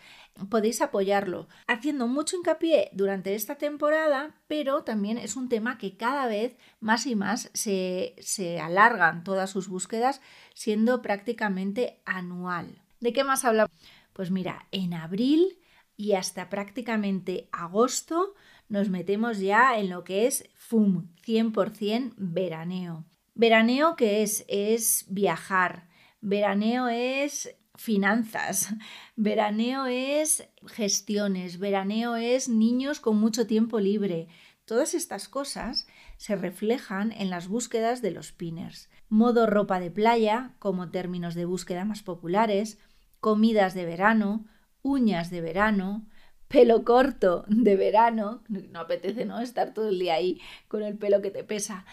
[0.50, 6.26] podéis apoyarlo haciendo mucho hincapié durante esta temporada, pero también es un tema que cada
[6.26, 10.20] vez más y más se, se alargan todas sus búsquedas,
[10.54, 12.82] siendo prácticamente anual.
[13.00, 13.72] ¿De qué más hablamos?
[14.12, 15.58] Pues mira, en abril
[15.96, 18.34] y hasta prácticamente agosto
[18.68, 23.06] nos metemos ya en lo que es FUM, 100% veraneo.
[23.35, 24.45] Veraneo, ¿qué es?
[24.49, 25.88] Es viajar.
[26.21, 28.75] Veraneo es finanzas.
[29.16, 31.59] Veraneo es gestiones.
[31.59, 34.29] Veraneo es niños con mucho tiempo libre.
[34.64, 38.88] Todas estas cosas se reflejan en las búsquedas de los pinners.
[39.09, 42.79] Modo ropa de playa, como términos de búsqueda más populares,
[43.19, 44.47] comidas de verano,
[44.83, 46.07] uñas de verano,
[46.47, 51.23] pelo corto de verano, no apetece no estar todo el día ahí con el pelo
[51.23, 51.85] que te pesa.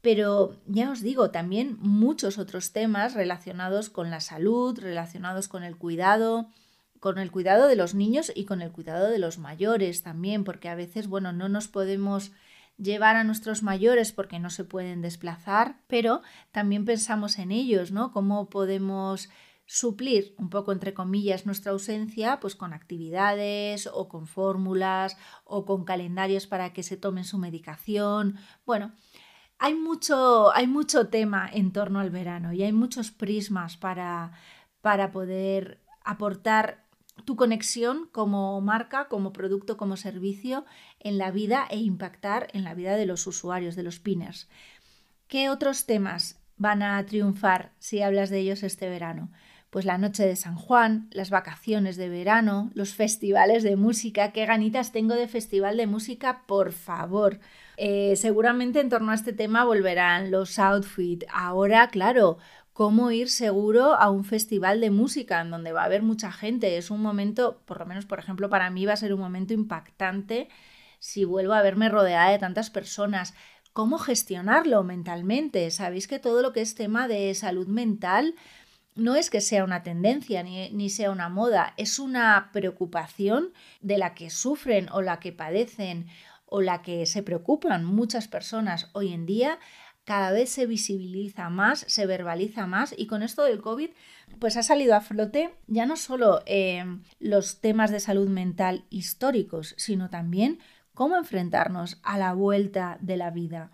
[0.00, 5.76] Pero ya os digo, también muchos otros temas relacionados con la salud, relacionados con el
[5.76, 6.50] cuidado,
[7.00, 10.68] con el cuidado de los niños y con el cuidado de los mayores también, porque
[10.68, 12.32] a veces, bueno, no nos podemos
[12.76, 18.12] llevar a nuestros mayores porque no se pueden desplazar, pero también pensamos en ellos, ¿no?
[18.12, 19.28] Cómo podemos
[19.66, 25.84] suplir un poco entre comillas nuestra ausencia pues con actividades o con fórmulas o con
[25.84, 28.38] calendarios para que se tomen su medicación.
[28.64, 28.92] Bueno,
[29.58, 34.32] hay mucho, hay mucho tema en torno al verano y hay muchos prismas para,
[34.80, 36.84] para poder aportar
[37.24, 40.64] tu conexión como marca, como producto, como servicio
[41.00, 44.48] en la vida e impactar en la vida de los usuarios, de los pinners.
[45.26, 49.30] ¿Qué otros temas van a triunfar si hablas de ellos este verano?
[49.70, 54.32] Pues la noche de San Juan, las vacaciones de verano, los festivales de música.
[54.32, 56.44] ¿Qué ganitas tengo de festival de música?
[56.46, 57.40] Por favor.
[57.80, 61.24] Eh, seguramente en torno a este tema volverán los outfits.
[61.32, 62.38] Ahora, claro,
[62.72, 66.76] cómo ir seguro a un festival de música en donde va a haber mucha gente.
[66.76, 69.54] Es un momento, por lo menos, por ejemplo, para mí va a ser un momento
[69.54, 70.48] impactante
[70.98, 73.32] si vuelvo a verme rodeada de tantas personas.
[73.72, 75.70] ¿Cómo gestionarlo mentalmente?
[75.70, 78.34] Sabéis que todo lo que es tema de salud mental
[78.96, 83.98] no es que sea una tendencia ni, ni, sea una moda, es una preocupación de
[83.98, 86.08] la que sufren o la que padecen
[86.48, 89.58] o la que se preocupan muchas personas hoy en día,
[90.04, 93.90] cada vez se visibiliza más, se verbaliza más y con esto del COVID
[94.38, 96.82] pues ha salido a flote ya no solo eh,
[97.20, 100.60] los temas de salud mental históricos, sino también
[100.94, 103.70] cómo enfrentarnos a la vuelta de la vida.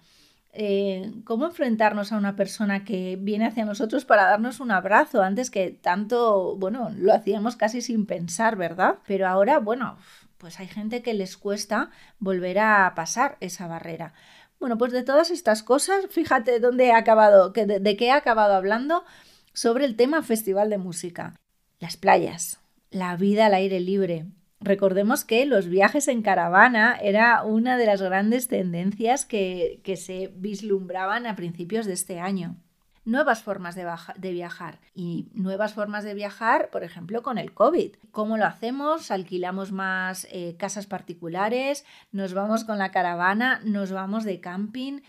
[0.57, 5.51] Eh, cómo enfrentarnos a una persona que viene hacia nosotros para darnos un abrazo, antes
[5.51, 8.99] que tanto, bueno, lo hacíamos casi sin pensar, ¿verdad?
[9.07, 9.97] Pero ahora, bueno,
[10.45, 14.13] pues hay gente que les cuesta volver a pasar esa barrera.
[14.61, 18.53] Bueno, pues de todas estas cosas, fíjate dónde he acabado, de, de qué he acabado
[18.53, 19.07] hablando
[19.55, 21.35] sobre el tema Festival de Música.
[21.81, 24.27] Las playas, la vida al aire libre.
[24.61, 30.31] Recordemos que los viajes en caravana era una de las grandes tendencias que, que se
[30.37, 32.59] vislumbraban a principios de este año
[33.05, 37.97] nuevas formas de, viajar y nuevas formas de viajar, por ejemplo, con el COVID.
[38.11, 39.11] ¿Cómo lo hacemos?
[39.11, 45.01] Alquilamos más eh, casas particulares, nos vamos con la caravana, nos vamos de camping.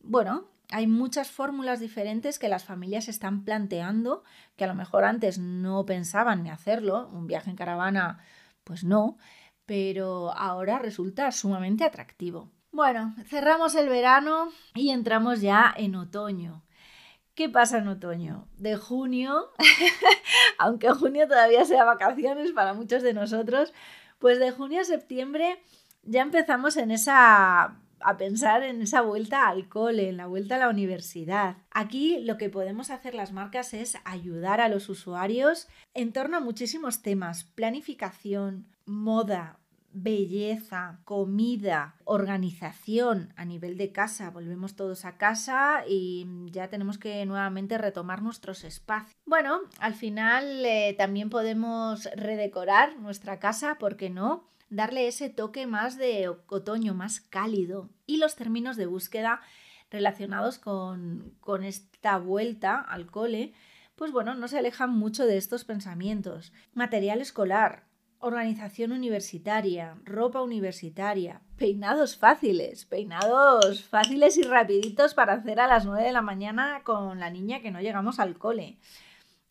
[0.00, 4.24] Bueno, hay muchas fórmulas diferentes que las familias están planteando,
[4.56, 8.18] que a lo mejor antes no pensaban ni hacerlo, un viaje en caravana,
[8.64, 9.16] pues no,
[9.66, 12.50] pero ahora resulta sumamente atractivo.
[12.72, 16.63] Bueno, cerramos el verano y entramos ya en otoño.
[17.34, 18.46] ¿Qué pasa en otoño?
[18.58, 19.50] De junio,
[20.58, 23.72] aunque junio todavía sea vacaciones para muchos de nosotros,
[24.20, 25.60] pues de junio a septiembre
[26.04, 30.58] ya empezamos en esa a pensar en esa vuelta al cole, en la vuelta a
[30.58, 31.56] la universidad.
[31.70, 36.40] Aquí lo que podemos hacer las marcas es ayudar a los usuarios en torno a
[36.40, 39.58] muchísimos temas, planificación, moda,
[39.94, 44.30] belleza, comida, organización a nivel de casa.
[44.30, 49.16] Volvemos todos a casa y ya tenemos que nuevamente retomar nuestros espacios.
[49.24, 54.50] Bueno, al final eh, también podemos redecorar nuestra casa, ¿por qué no?
[54.68, 57.88] Darle ese toque más de otoño, más cálido.
[58.06, 59.40] Y los términos de búsqueda
[59.90, 63.54] relacionados con, con esta vuelta al cole,
[63.94, 66.52] pues bueno, no se alejan mucho de estos pensamientos.
[66.72, 67.83] Material escolar,
[68.24, 76.04] organización universitaria, ropa universitaria, peinados fáciles, peinados fáciles y rapiditos para hacer a las 9
[76.04, 78.78] de la mañana con la niña que no llegamos al cole.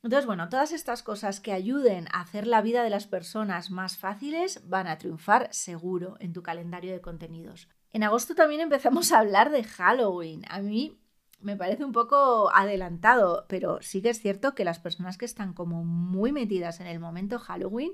[0.01, 3.97] Entonces, bueno, todas estas cosas que ayuden a hacer la vida de las personas más
[3.97, 7.69] fáciles van a triunfar seguro en tu calendario de contenidos.
[7.93, 10.45] En agosto también empezamos a hablar de Halloween.
[10.49, 10.97] A mí
[11.39, 15.53] me parece un poco adelantado, pero sí que es cierto que las personas que están
[15.53, 17.93] como muy metidas en el momento Halloween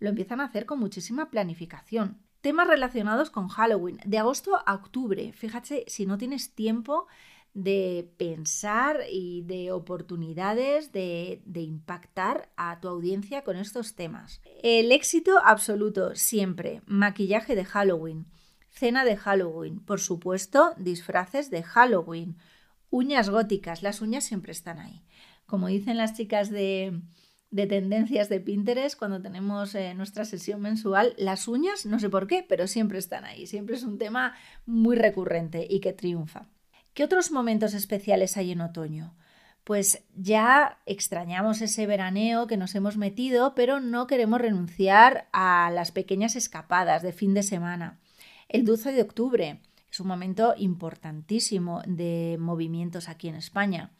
[0.00, 2.18] lo empiezan a hacer con muchísima planificación.
[2.40, 5.32] Temas relacionados con Halloween, de agosto a octubre.
[5.32, 7.06] Fíjate si no tienes tiempo
[7.52, 14.40] de pensar y de oportunidades de, de, impactar a tu audiencia con estos temas.
[14.62, 16.80] El éxito absoluto, siempre.
[16.86, 18.26] Maquillaje de Halloween,
[18.70, 22.36] cena de Halloween, por supuesto, disfraces de Halloween,
[22.88, 25.02] uñas góticas, las uñas siempre están ahí.
[25.46, 27.02] Como dicen las chicas de,
[27.50, 32.26] de tendencias de Pinterest cuando tenemos eh, nuestra sesión mensual, las uñas, no sé por
[32.26, 34.34] qué, pero siempre están ahí, siempre es un tema
[34.66, 36.46] muy recurrente y que triunfa.
[36.94, 39.16] ¿Qué otros momentos especiales hay en otoño?
[39.64, 45.92] Pues ya extrañamos ese veraneo que nos hemos metido, pero no queremos renunciar a las
[45.92, 48.00] pequeñas escapadas de fin de semana.
[48.48, 49.60] El 12 de octubre
[49.90, 53.92] es un momento importantísimo de movimientos aquí en España.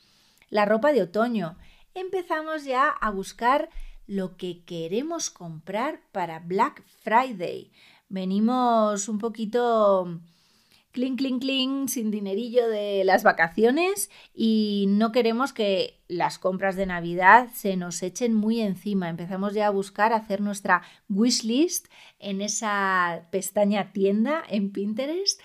[0.48, 1.56] La ropa de otoño,
[1.94, 3.68] empezamos ya a buscar
[4.06, 7.70] lo que queremos comprar para Black Friday.
[8.08, 10.20] Venimos un poquito
[10.92, 16.86] clink, clink, clink, sin dinerillo de las vacaciones y no queremos que las compras de
[16.86, 19.08] Navidad se nos echen muy encima.
[19.08, 21.86] Empezamos ya a buscar hacer nuestra wishlist
[22.18, 25.40] en esa pestaña tienda en Pinterest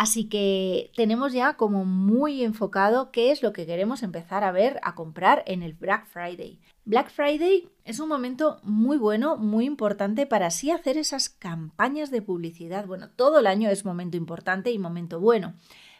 [0.00, 4.80] Así que tenemos ya como muy enfocado qué es lo que queremos empezar a ver,
[4.82, 6.58] a comprar en el Black Friday.
[6.86, 12.22] Black Friday es un momento muy bueno, muy importante para así hacer esas campañas de
[12.22, 12.86] publicidad.
[12.86, 15.52] Bueno, todo el año es momento importante y momento bueno,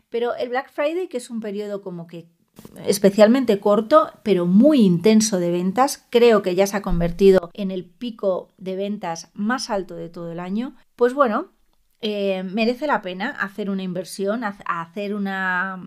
[0.08, 2.26] pero el Black Friday, que es un periodo como que
[2.86, 7.84] especialmente corto, pero muy intenso de ventas, creo que ya se ha convertido en el
[7.84, 11.50] pico de ventas más alto de todo el año, pues bueno,
[12.00, 15.82] eh, merece la pena hacer una inversión, hacer una,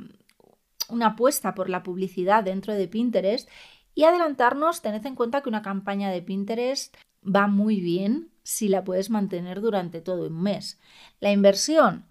[0.89, 3.49] una apuesta por la publicidad dentro de Pinterest
[3.95, 8.83] y adelantarnos, tened en cuenta que una campaña de Pinterest va muy bien si la
[8.83, 10.79] puedes mantener durante todo un mes.
[11.19, 12.05] La inversión,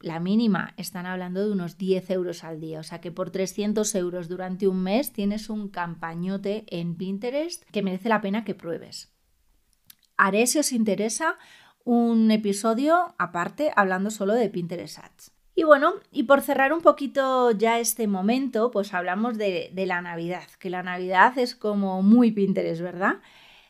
[0.00, 3.94] la mínima, están hablando de unos 10 euros al día, o sea que por 300
[3.94, 9.12] euros durante un mes tienes un campañote en Pinterest que merece la pena que pruebes.
[10.16, 11.38] Haré si os interesa
[11.84, 15.32] un episodio aparte hablando solo de Pinterest Ads.
[15.54, 20.46] Y bueno, y por cerrar un poquito ya este momento, pues hablamos de, la Navidad,
[20.58, 23.16] que la Navidad es como muy Pinterest, ¿verdad?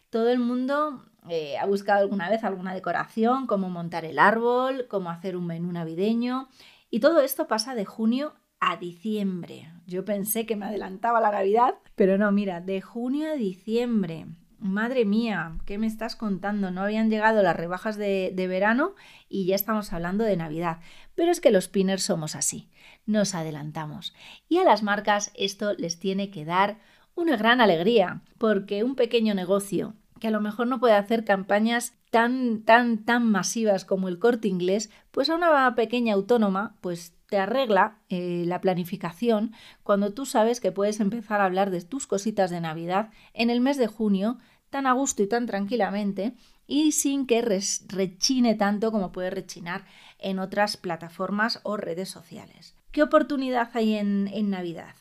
[0.09, 5.11] Todo el mundo eh, ha buscado alguna vez alguna decoración, cómo montar el árbol, cómo
[5.11, 6.49] hacer un menú navideño,
[6.89, 9.73] y todo esto pasa de junio a diciembre.
[9.87, 14.27] Yo pensé que me adelantaba la Navidad, pero no, mira, de junio a diciembre
[14.63, 16.71] Madre mía, ¿qué me estás contando?
[16.71, 18.95] No habían llegado las rebajas de, de, verano
[19.29, 20.79] y ya estamos hablando de Navidad.
[21.17, 22.71] Pero es que los pinners somos así,
[23.05, 24.15] nos adelantamos.
[24.49, 26.79] Y a las marcas esto les tiene que dar
[27.17, 31.95] una gran alegría, porque un pequeño negocio que a lo mejor no puede hacer campañas
[32.13, 37.39] tan, tan, tan masivas como el corte inglés, pues a una pequeña autónoma, pues te
[37.39, 42.51] arregla eh, la planificación cuando tú sabes que puedes empezar a hablar de tus cositas
[42.51, 44.37] de Navidad en el mes de junio
[44.69, 46.35] tan a gusto y tan tranquilamente
[46.67, 49.87] y sin que rechine tanto como puede rechinar
[50.19, 52.77] en otras plataformas o redes sociales.
[52.91, 54.95] ¿Qué oportunidad hay en, en Navidad?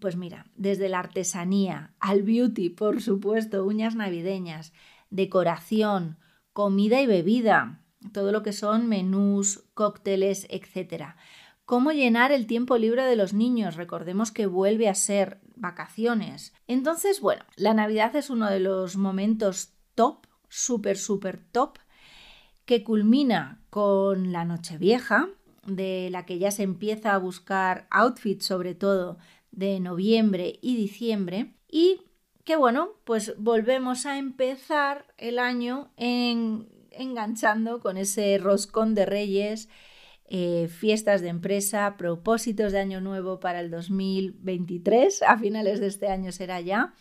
[0.00, 4.72] Pues mira, desde la artesanía al beauty, por supuesto, uñas navideñas,
[5.10, 6.18] decoración,
[6.52, 11.14] comida y bebida, todo lo que son menús, cócteles, etc.
[11.66, 13.74] ¿Cómo llenar el tiempo libre de los niños?
[13.74, 16.54] Recordemos que vuelve a ser vacaciones.
[16.68, 21.78] Entonces, bueno, la Navidad es uno de los momentos top, súper, súper top,
[22.66, 25.28] que culmina con la Nochevieja,
[25.66, 29.18] de la que ya se empieza a buscar outfits sobre todo
[29.50, 31.56] de noviembre y diciembre.
[31.68, 32.00] Y
[32.44, 39.68] que bueno, pues volvemos a empezar el año en, enganchando con ese roscón de reyes
[40.28, 46.08] eh, fiestas de empresa, propósitos de año nuevo para el 2023, a finales de este
[46.08, 46.94] año será ya.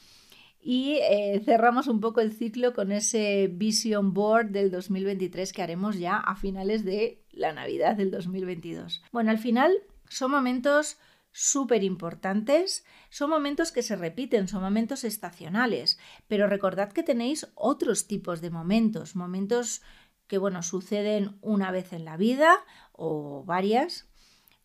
[0.61, 5.99] Y eh, cerramos un poco el ciclo con ese Vision Board del 2023 que haremos
[5.99, 9.03] ya a finales de la Navidad del 2022.
[9.11, 9.73] Bueno, al final
[10.09, 10.97] son momentos
[11.31, 18.07] súper importantes, son momentos que se repiten, son momentos estacionales, pero recordad que tenéis otros
[18.07, 19.81] tipos de momentos, momentos
[20.27, 22.63] que bueno, suceden una vez en la vida
[22.97, 24.07] o varias.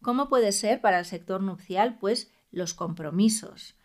[0.03, 1.99] ¿Cómo puede ser para el sector nupcial?
[1.99, 3.77] Pues los compromisos.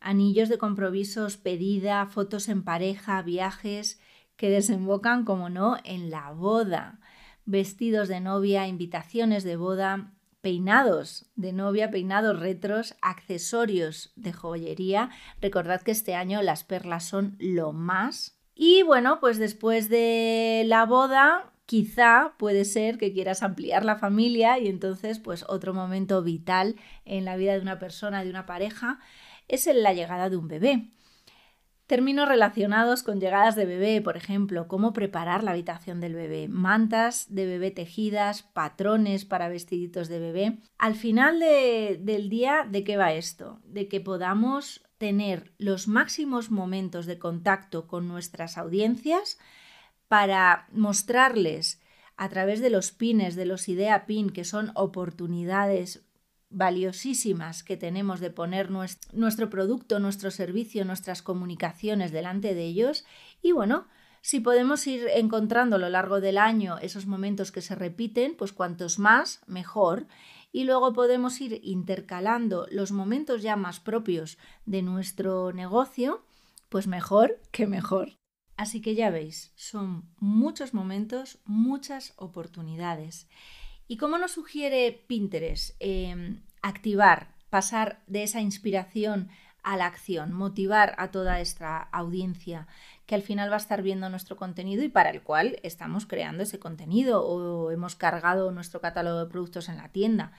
[0.00, 4.00] Anillos de compromisos, pedida, fotos en pareja, viajes
[4.36, 7.00] que desembocan, como no, en la boda.
[7.44, 15.10] Vestidos de novia, invitaciones de boda, peinados de novia, peinados retros, accesorios de joyería.
[15.40, 20.84] Recordad que este año las perlas son lo más y bueno, pues después de la
[20.84, 26.76] boda, quizá puede ser que quieras ampliar la familia y entonces pues otro momento vital
[27.04, 29.00] en la vida de una persona, de una pareja,
[29.48, 30.88] es la llegada de un bebé.
[31.86, 37.26] Términos relacionados con llegadas de bebé, por ejemplo, cómo preparar la habitación del bebé, mantas
[37.34, 40.58] de bebé tejidas, patrones para vestiditos de bebé.
[40.78, 43.60] Al final del día, ¿de qué va esto?
[43.64, 49.38] De que podamos tener los máximos momentos de contacto con nuestras audiencias
[50.08, 51.80] para mostrarles
[52.16, 56.04] a través de los pines, de los idea pin, que son oportunidades
[56.50, 63.04] valiosísimas que tenemos de poner nuestro producto, nuestro servicio, nuestras comunicaciones delante de ellos.
[63.42, 63.86] Y bueno,
[64.22, 68.52] si podemos ir encontrando a lo largo del año esos momentos que se repiten, pues
[68.52, 70.06] cuantos más, mejor
[70.50, 76.24] y luego podemos ir intercalando los momentos ya más propios de nuestro negocio,
[76.68, 78.17] pues mejor que mejor.
[78.58, 83.28] Así que ya veis, son muchos momentos, muchas oportunidades.
[83.86, 85.76] ¿Y cómo nos sugiere Pinterest?
[85.78, 89.28] Em, activar, pasar de esa inspiración
[89.62, 92.66] a la acción, motivar a toda esta audiencia
[93.06, 96.42] que al final va a estar viendo nuestro contenido y para el cual estamos creando
[96.42, 100.32] ese contenido o hemos cargado nuestro catálogo de productos en la tienda.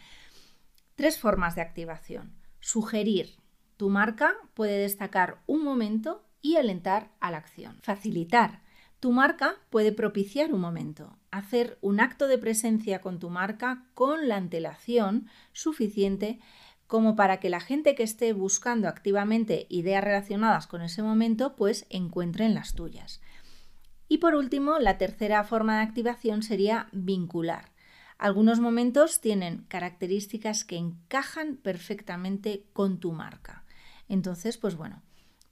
[0.95, 2.33] Tres formas de activación.
[2.59, 3.37] Sugerir.
[3.77, 7.77] Tu marca puede destacar un momento y alentar a la acción.
[7.81, 8.61] Facilitar.
[8.99, 14.27] Tu marca puede propiciar un momento, hacer un acto de presencia con tu marca con
[14.27, 16.39] la antelación suficiente
[16.89, 21.85] como para que la gente que esté buscando activamente ideas relacionadas con ese momento, pues
[21.91, 23.21] encuentren las tuyas.
[24.07, 27.71] Y por último, la tercera forma de activación sería vincular.
[28.17, 33.63] Algunos momentos tienen características que encajan perfectamente con tu marca.
[34.07, 35.03] Entonces, pues bueno,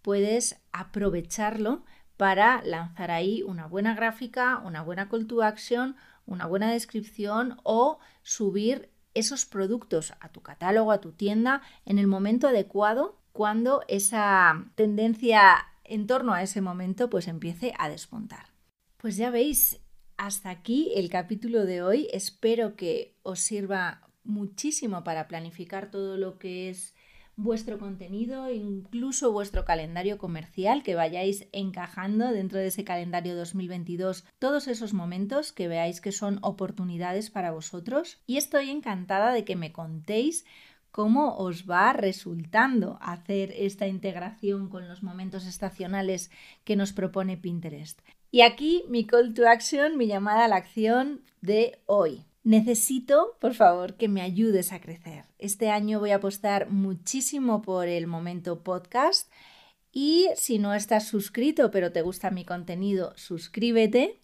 [0.08, 1.84] puedes aprovecharlo
[2.16, 8.00] para lanzar ahí una buena gráfica, una buena call to action, una buena descripción o
[8.22, 14.72] subir esos productos a tu catálogo, a tu tienda, en el momento adecuado, cuando esa
[14.76, 18.54] tendencia en torno a ese momento pues empiece a despuntar.
[18.96, 19.82] Pues ya veis,
[20.16, 22.08] hasta aquí el capítulo de hoy.
[22.14, 26.96] Espero que os sirva muchísimo para planificar todo lo que es
[27.38, 34.68] vuestro contenido, incluso vuestro calendario comercial, que vayáis encajando dentro de ese calendario 2022 todos
[34.68, 38.18] esos momentos que veáis que son oportunidades para vosotros.
[38.26, 40.46] Y estoy encantada de que me contéis
[40.92, 46.32] cómo os va resultando hacer esta integración con los momentos estacionales
[46.64, 48.02] que nos propone Pinterest.
[48.32, 52.26] Y aquí mi call to action, mi llamada a la acción de hoy.
[52.48, 55.26] Necesito, por favor, que me ayudes a crecer.
[55.38, 59.30] Este año voy a apostar muchísimo por el momento podcast
[59.92, 64.22] y si no estás suscrito pero te gusta mi contenido, suscríbete.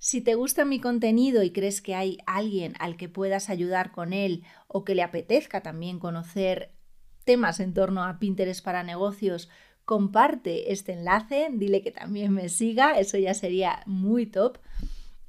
[0.00, 4.12] Si te gusta mi contenido y crees que hay alguien al que puedas ayudar con
[4.12, 6.72] él o que le apetezca también conocer
[7.22, 9.48] temas en torno a Pinterest para negocios,
[9.84, 14.58] comparte este enlace, dile que también me siga, eso ya sería muy top.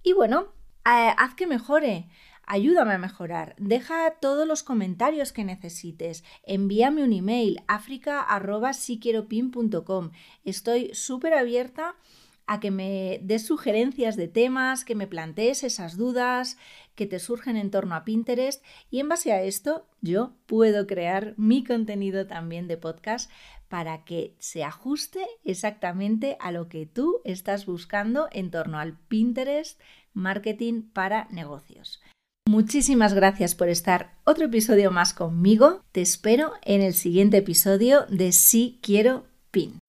[0.02, 0.52] Y bueno,
[0.84, 2.10] haz que mejore.
[2.46, 3.56] Ayúdame a mejorar.
[3.58, 6.26] Deja todos los comentarios que necesites.
[6.44, 10.12] Envíame un email africa.siquieropin.com.
[10.44, 11.96] Estoy súper abierta
[12.46, 16.58] a que me des sugerencias de temas, que me plantees esas dudas
[16.96, 18.62] que te surgen en torno a Pinterest
[18.92, 23.32] y en base a esto yo puedo crear mi contenido también de podcast
[23.70, 29.80] para que se ajuste exactamente a lo que tú estás buscando en torno al Pinterest
[30.14, 32.02] marketing para negocios.
[32.48, 35.82] Muchísimas gracias por estar otro episodio más conmigo.
[35.92, 39.80] Te espero en el siguiente episodio de Si Quiero Pin.